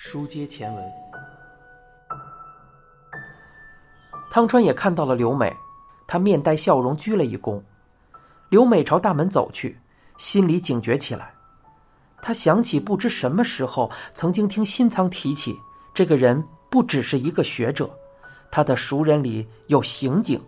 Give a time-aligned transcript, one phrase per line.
[0.00, 0.92] 书接前文，
[4.30, 5.52] 汤川也看到了刘美，
[6.06, 7.60] 他面带笑容鞠了一躬。
[8.48, 9.76] 刘美朝大门走去，
[10.16, 11.34] 心里警觉起来。
[12.22, 15.58] 他想起不知什么时候曾经听新仓提起，
[15.92, 17.90] 这个人不只是一个学者，
[18.52, 20.40] 他的熟人里有刑警，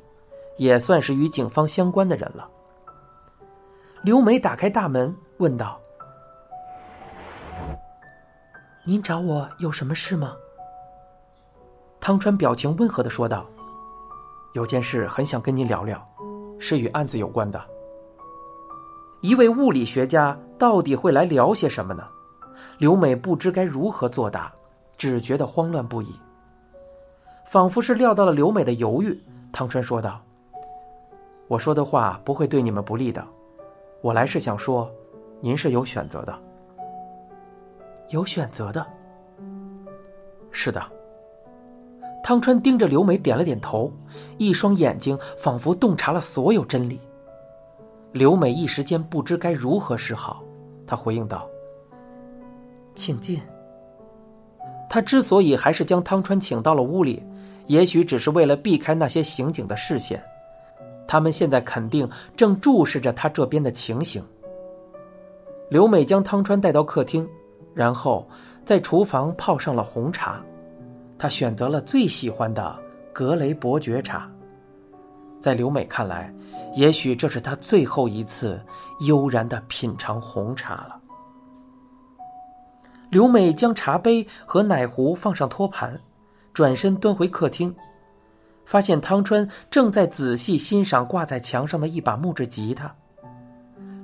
[0.59, 2.49] 也算是与警方相关的人了。
[4.03, 5.80] 刘美打开大门，问道
[8.91, 10.35] ：“您找我有什么事吗？”
[12.01, 13.47] 汤川表情温和的说道
[14.53, 16.05] ：“有件事很想跟您聊聊，
[16.59, 17.63] 是与案子有关的。
[19.21, 22.05] 一位物理学家到底会来聊些什么呢？”
[22.79, 24.53] 刘美不知该如何作答，
[24.97, 26.13] 只觉得慌乱不已。
[27.47, 29.17] 仿佛是料到了刘美的犹豫，
[29.53, 30.21] 汤川说道
[31.47, 33.25] ：“我说的话不会对你们不利的。
[34.03, 34.91] 我来是想说，
[35.41, 36.37] 您是有选择的。
[38.11, 38.87] 有选择的。
[40.51, 40.81] 是的。”
[42.23, 43.91] 汤川盯着刘美，点了点头，
[44.37, 47.01] 一双眼睛仿佛洞察了所有真理。
[48.13, 50.45] 刘美一时间不知该如何是好，
[50.87, 51.49] 她回应道
[52.95, 53.41] ：“请进。”
[54.89, 57.23] 他之所以还是将汤川请到了屋里，
[57.67, 60.23] 也许只是为了避开那些刑警的视线，
[61.07, 64.21] 他们现在肯定正注视着他这边的情形。
[65.69, 67.29] 刘美将汤川带到客厅，
[67.75, 68.29] 然后
[68.65, 70.41] 在厨房泡上了红茶。
[71.19, 72.79] 他选择了最喜欢的
[73.13, 74.27] 格雷伯爵茶，
[75.39, 76.33] 在刘美看来，
[76.75, 78.59] 也许这是他最后一次
[79.01, 80.99] 悠然的品尝红茶了。
[83.11, 86.01] 刘美将茶杯和奶壶放上托盘，
[86.55, 87.75] 转身端回客厅，
[88.65, 92.95] 发现汤川正在仔细欣赏挂在墙上的一把木质吉他。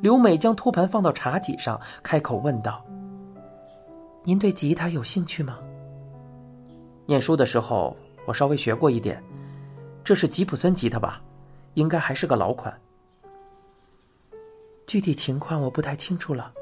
[0.02, 2.84] 刘美将托盘放到茶几上，开口问道
[4.26, 5.58] ：“您对吉他有兴趣吗？”
[7.06, 7.96] 念书的时候，
[8.26, 9.22] 我稍微学过一点。
[10.02, 11.22] 这是吉普森吉他吧？
[11.74, 12.76] 应该还是个老款。
[14.84, 16.52] 具体情况我不太清楚了。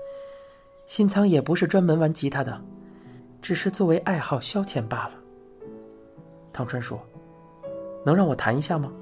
[0.87, 2.61] 新仓也不是专门玩吉他的，
[3.41, 5.15] 只是作为爱好消遣罢了。
[6.53, 7.03] 汤川说
[8.05, 8.93] ：“能让我弹一下吗？”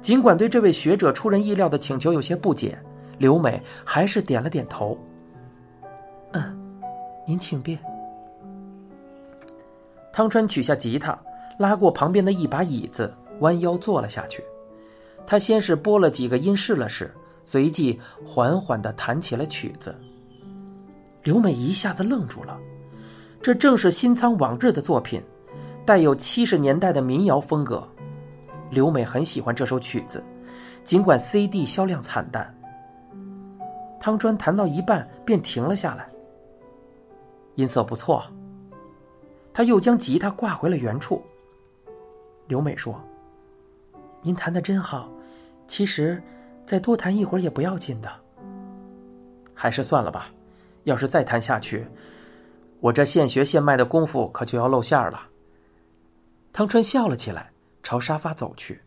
[0.00, 2.78] 尽管对这位学者出人意料的请求有些不解，
[3.18, 4.98] 刘美还是点了点头。“，
[7.26, 7.78] 您请便。”
[10.12, 11.18] 汤川取下吉他，
[11.58, 14.44] 拉过旁边的一把椅子，弯腰坐了下去。
[15.26, 19.94] 他先是拨了几个音试了试，随即缓缓的弹起了曲子。
[21.22, 22.58] 刘美一下子愣住了，
[23.40, 25.22] 这正是新仓往日的作品，
[25.86, 27.88] 带有七十年代的民谣风格。
[28.68, 30.22] 刘美很喜欢这首曲子，
[30.82, 32.52] 尽管 CD 销量惨淡。
[34.00, 36.08] 汤川弹到一半便停了下来，
[37.54, 38.24] 音色不错。
[39.52, 41.22] 他又将吉他挂回了原处。
[42.48, 43.00] 刘美说
[44.22, 45.10] ：“您弹的真好，
[45.66, 46.22] 其实
[46.66, 48.10] 再多弹一会儿也不要紧的。
[49.54, 50.30] 还是算了吧，
[50.84, 51.86] 要是再弹下去，
[52.80, 55.28] 我这现学现卖的功夫可就要露馅儿了。”
[56.52, 57.52] 汤川笑了起来，
[57.82, 58.80] 朝沙发走去。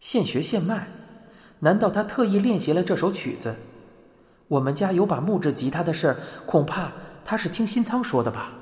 [0.00, 0.86] 现学现卖？
[1.60, 3.54] 难道他特意练习了这首曲子？
[4.48, 6.92] 我们家有把木质吉他的事儿，恐怕
[7.24, 8.52] 他是听新仓说的吧。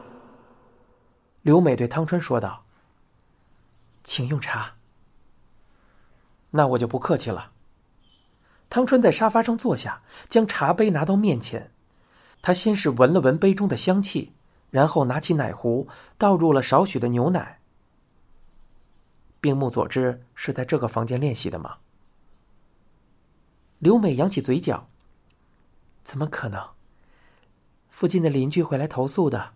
[1.43, 2.65] 刘美对汤川说道
[4.05, 4.77] ：“请用茶。”
[6.53, 7.53] 那我就不客气了。
[8.69, 11.73] 汤川在沙发上坐下，将茶杯拿到面前。
[12.43, 14.33] 他先是闻了闻杯中的香气，
[14.71, 17.61] 然后拿起奶壶倒入了少许的牛奶。
[19.41, 21.79] 冰木佐之是在这个房间练习的吗？
[23.79, 24.87] 刘美扬起嘴角
[26.05, 26.69] ：“怎么可能？
[28.01, 29.51] 附近的邻居会来投诉的。”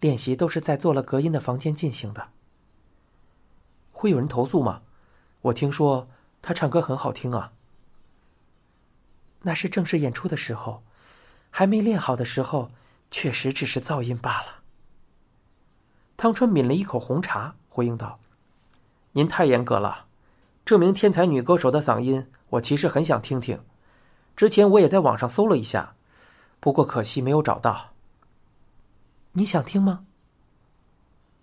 [0.00, 2.30] 练习都是在做了隔音的房间进行的。
[3.92, 4.82] 会有人投诉吗？
[5.40, 6.08] 我听说
[6.42, 7.52] 他唱歌很好听啊。
[9.42, 10.82] 那是正式演出的时候，
[11.48, 12.72] 还没练好的时候，
[13.12, 14.64] 确实只是噪音罢了。
[16.16, 18.18] 汤川抿了一口红茶，回应道
[19.12, 20.06] ：“您太严格了。
[20.64, 23.62] 这名天才女歌手的嗓音，我其实很想听听。
[24.34, 25.95] 之前我也在网上搜了一下，
[26.60, 27.92] 不过可惜没有找到。”
[29.32, 30.04] 你想听吗？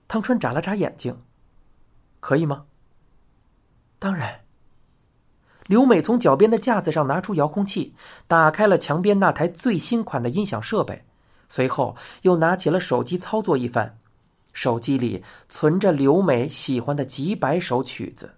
[0.08, 1.18] 汤川眨了眨眼睛，
[2.20, 2.66] 可以吗？
[4.00, 4.42] 当然。
[5.68, 7.96] 刘美从脚边的架子上拿出遥控器，
[8.28, 11.06] 打开了墙边那台最新款的音响设备，
[11.48, 13.98] 随后又拿起了手机操作一番。
[14.52, 18.34] 手机里存着刘美喜欢的几百首曲子。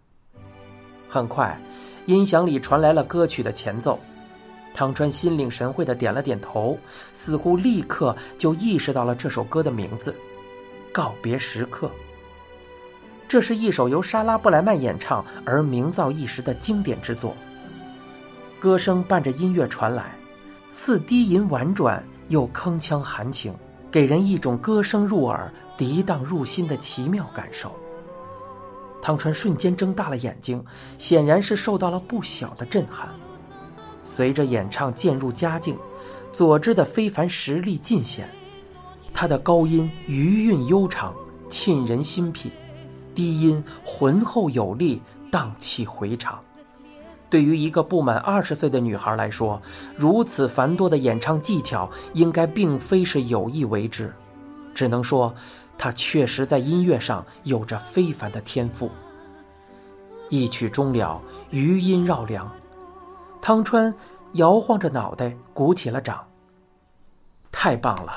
[1.09, 1.59] 很快，
[2.05, 3.99] 音响里传来了歌曲的前奏，
[4.75, 6.77] 汤川心领神会的点了点头，
[7.13, 10.11] 似乎立刻就意识到了这首歌的名字
[10.91, 11.87] 《告别时刻》。
[13.27, 17.33] 这是一首由莎拉布莱曼演唱而名噪一时的经典之作。
[18.59, 20.13] 歌声伴着音乐传来，
[20.69, 23.53] 似低吟婉转，又铿锵含情，
[23.89, 27.73] 给人一种歌声入耳、涤荡入心的奇妙感受。
[29.01, 30.63] 汤川瞬间睁大了眼睛，
[30.97, 33.09] 显然是受到了不小的震撼。
[34.05, 35.77] 随着演唱渐入佳境，
[36.31, 38.29] 佐之的非凡实力尽显。
[39.13, 41.13] 他的高音余韵悠长，
[41.49, 42.49] 沁人心脾；
[43.13, 46.39] 低音浑厚有力，荡气回肠。
[47.29, 49.61] 对于一个不满二十岁的女孩来说，
[49.97, 54.13] 如此繁多的演唱技巧，应该并非是有意为之。
[54.73, 55.33] 只能说，
[55.77, 58.89] 她确实在音乐上有着非凡的天赋。
[60.29, 62.49] 一曲终了，余音绕梁。
[63.45, 63.95] 汤川
[64.33, 66.27] 摇晃着脑袋，鼓起了掌。
[67.51, 68.11] 太棒了，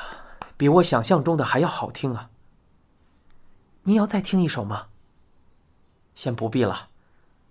[0.56, 2.30] 比我想象中的还要好听啊！
[3.82, 4.86] 你要再听一首吗？
[6.14, 6.88] 先不必了，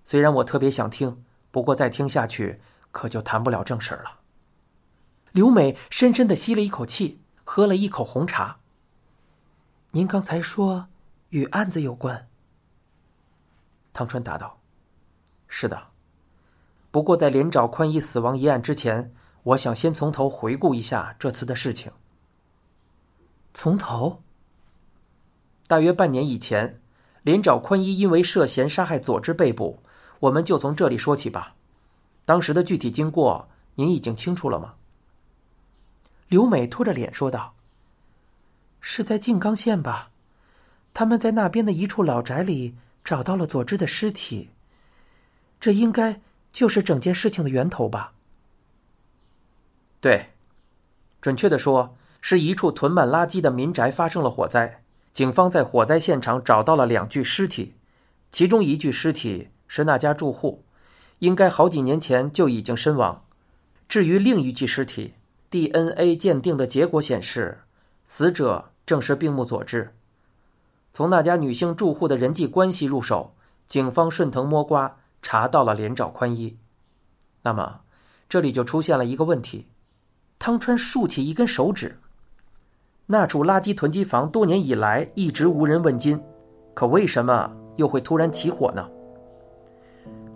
[0.03, 2.59] 虽然我特别想听，不过再听下去
[2.89, 4.21] 可就谈不了正事了。
[5.31, 8.57] 刘美深深的吸了一口气，喝了一口红茶。
[9.91, 10.87] 您刚才说
[11.29, 12.27] 与案子有关？
[13.93, 14.57] 汤川答道
[15.47, 15.89] ：“是的。”
[16.97, 19.13] 不过，在连长宽一死亡一案之前，
[19.43, 21.91] 我想先从头回顾一下这次的事情。
[23.53, 24.23] 从头。
[25.67, 26.81] 大约半年以前，
[27.21, 29.83] 连长宽一因为涉嫌杀害佐之被捕，
[30.21, 31.53] 我们就从这里说起吧。
[32.25, 34.73] 当时的具体经过，您已经清楚了吗？
[36.29, 37.53] 刘美拖着脸说道
[38.81, 40.09] ：“是在静冈县吧？
[40.95, 44.49] 他们在那边的一处老宅里找到了佐之的尸体。
[45.59, 46.19] 这应该……”
[46.57, 48.13] 就是整件事情的源头吧。
[50.01, 50.29] 对，
[51.21, 54.81] 准确的说，是一处囤满垃圾的民宅发生了火灾。
[55.13, 57.75] 警方在火灾现场找到了两具尸体，
[58.31, 60.63] 其中一具尸体是那家住户，
[61.19, 63.23] 应该好几年前就已经身亡。
[63.87, 65.13] 至于另一具尸体
[65.51, 67.59] ，DNA 鉴定的结果显示，
[68.03, 69.93] 死者正是病木佐治。
[70.91, 73.35] 从那家女性住户的人际关系入手，
[73.67, 74.97] 警方顺藤摸瓜。
[75.29, 76.57] 查到了连长宽一，
[77.41, 77.81] 那么
[78.29, 79.67] 这里就出现了一个问题。
[80.39, 81.99] 汤川竖起一根手指，
[83.05, 86.17] 那处垃圾囤积房多年以来一直无人问津，
[86.73, 88.87] 可为什么又会突然起火呢？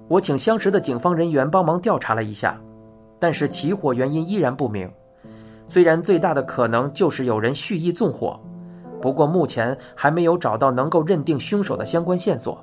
[0.10, 2.60] 我请相识的警方人员帮忙调查了一下，
[3.18, 4.92] 但是起火原因依然不明。
[5.70, 8.38] 虽然最大的可能就是有人蓄意纵火，
[9.02, 12.62] 不过目前还没有找到能够认定凶手的相关线索。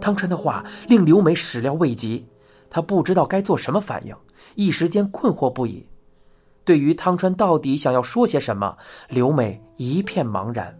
[0.00, 2.26] 汤川的话令刘美始料未及，
[2.70, 4.14] 她不知道该做什么反应，
[4.54, 5.86] 一时间困惑不已。
[6.64, 8.76] 对于汤川到底想要说些什么，
[9.08, 10.78] 刘美一片茫然。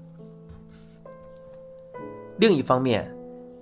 [2.36, 3.10] 另一方面，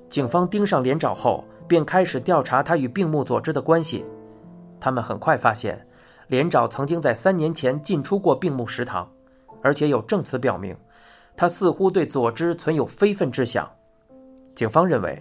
[0.08, 4.04] 警方盯上连长后，便开始调查他与病木佐之的关系。
[4.78, 5.86] 他们很快发现，
[6.26, 9.08] 连长曾经在三年前进出过病木食堂，
[9.62, 10.76] 而且有证词表明，
[11.36, 13.70] 他似乎对佐之存有非分之想。
[14.54, 15.16] 警方认为。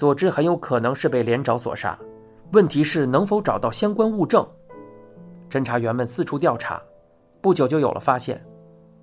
[0.00, 1.98] 佐之很有可能是被连长所杀，
[2.52, 4.42] 问题是能否找到相关物证？
[5.50, 6.80] 侦查员们四处调查，
[7.42, 8.42] 不久就有了发现。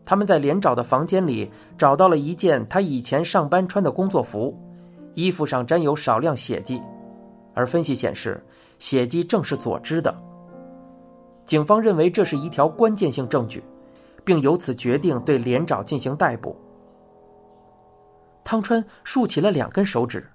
[0.04, 4.58] 他们在连长的房间里找到了一件他以前上班穿的工作服，
[5.14, 6.82] 衣服上沾有少量血迹，
[7.54, 8.44] 而分析显示，
[8.80, 10.12] 血迹正是佐之的。
[11.46, 13.64] 警方认为这是一条关键性证据，
[14.26, 16.58] 并由此决定对连长进行逮捕。
[18.44, 20.28] 汤川竖起了两根手指。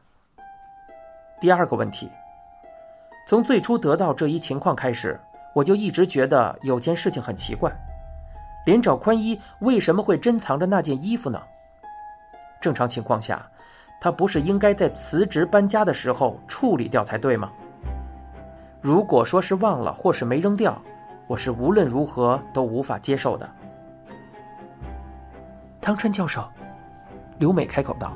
[1.43, 2.09] 第二个问题，
[3.27, 5.21] 从最初得到这一情况开始，
[5.53, 7.69] 我就一直觉得有件事情很奇怪：
[8.65, 11.43] 连长宽一为什么会珍藏着那件衣服呢？
[12.61, 13.45] 正常情况下，
[14.01, 17.51] 他不是应该在辞职搬家的时候处理掉才对吗？
[18.81, 20.81] 如果说是忘了或是没扔掉，
[21.27, 23.51] 我是无论如何都无法接受的。
[25.81, 26.49] 汤川教授，
[27.39, 28.13] 刘美开口道。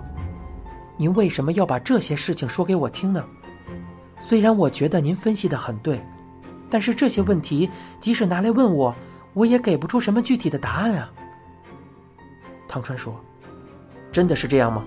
[0.99, 3.25] 您为什么要把这些事情说给我听呢？
[4.19, 6.03] 虽然我觉得您分析的很对，
[6.71, 7.69] 但是这些问题
[8.01, 8.95] 即使拿来问我，
[9.35, 11.13] 我也给不出什么具体的答案啊。
[12.67, 13.15] 汤川说
[14.11, 14.85] ：“真的是这样吗？”“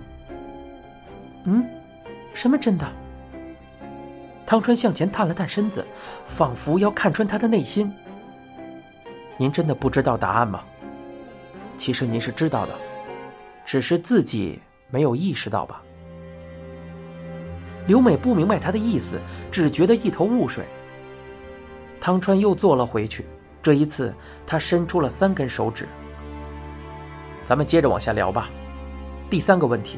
[1.46, 1.64] 嗯，
[2.34, 2.92] 什么真的？”
[4.48, 5.86] 汤川向前探了探身子，
[6.26, 7.94] 仿佛要看穿他的内心。
[9.38, 10.64] “您真的不知道答案吗？
[11.78, 12.74] 其实您是知道的，
[13.64, 15.84] 只是自己没有意识到吧。”
[17.90, 19.20] 刘美不明白他的意思，
[19.52, 20.64] 只觉得一头雾水。
[22.00, 23.26] 汤川又坐了回去，
[23.64, 24.14] 这一次
[24.46, 25.90] 他伸出了三根手指。
[27.44, 28.48] 咱们接着往下聊吧。
[29.28, 29.98] 第三个问题，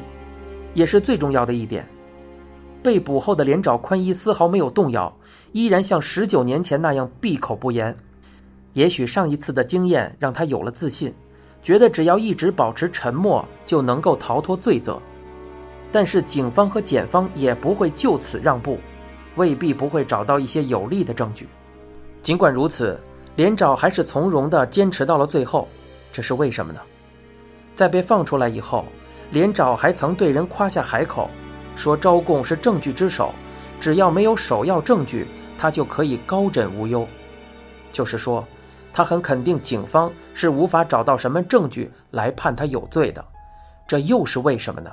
[0.72, 1.86] 也是最重要的一点，
[2.82, 5.14] 被捕后的连长宽一丝毫没有动摇，
[5.52, 7.94] 依然像十九年前那样闭口不言。
[8.72, 11.12] 也许上一次的经验让他有了自信，
[11.62, 14.98] 觉得只要一直保持沉默就能够逃脱罪责。
[15.92, 18.80] 但是警方和检方也不会就此让步，
[19.36, 21.46] 未必不会找到一些有利的证据。
[22.22, 22.98] 尽管如此，
[23.36, 25.68] 连长还是从容地坚持到了最后。
[26.10, 26.80] 这是为什么呢？
[27.74, 28.84] 在被放出来以后，
[29.30, 31.30] 连长还曾对人夸下海口，
[31.76, 33.32] 说招供是证据之首，
[33.80, 35.26] 只要没有首要证据，
[35.58, 37.06] 他就可以高枕无忧。
[37.92, 38.46] 就是说，
[38.92, 43.24] 他很肯定警方是无法找到什么证据来判他有罪的。
[43.86, 44.90] 这又是为什么呢？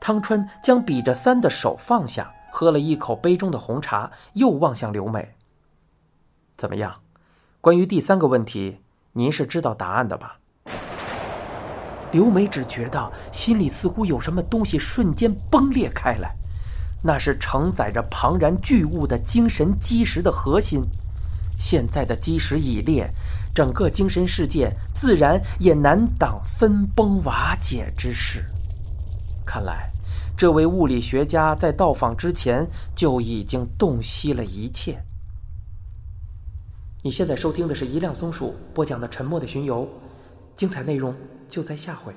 [0.00, 5.36] 汤川将比着三的手放下，喝了一口杯中的红茶，又望向刘美。
[6.56, 6.94] 怎么样？
[7.60, 8.80] 关于第三个问题，
[9.12, 10.38] 您是知道答案的吧？
[12.10, 16.34] 刘美只觉得心里似乎有什么东西瞬间崩裂开来，
[17.04, 20.82] 那是承载着庞然巨物的精神基石的核心。
[21.58, 23.06] 现在的基石已裂，
[23.54, 28.42] 整个精神世界自然也难挡分崩瓦解之势。
[29.50, 29.90] 看来，
[30.36, 35.02] 这位物理学家在到访之前就已经洞悉了一切。
[37.02, 39.82] 你现在收听的是一辆松鼠播讲的《沉默的巡游》，
[40.54, 41.12] 精彩内容。
[41.48, 42.14] 就在下回。